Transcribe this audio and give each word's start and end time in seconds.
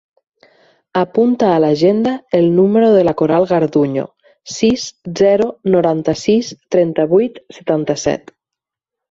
Apunta 1.01 1.49
a 1.49 1.59
l'agenda 1.63 2.13
el 2.37 2.47
número 2.59 2.87
de 2.95 3.03
la 3.09 3.13
Coral 3.19 3.45
Garduño: 3.51 4.07
sis, 4.55 4.87
zero, 5.21 5.51
noranta-sis, 5.77 6.51
trenta-vuit, 6.79 7.39
setanta-set. 7.61 8.35